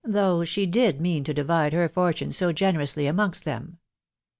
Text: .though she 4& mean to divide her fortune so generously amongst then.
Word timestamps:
.though 0.03 0.43
she 0.43 0.65
4& 0.65 0.99
mean 0.99 1.23
to 1.25 1.31
divide 1.31 1.73
her 1.73 1.87
fortune 1.87 2.31
so 2.31 2.51
generously 2.51 3.05
amongst 3.05 3.45
then. 3.45 3.77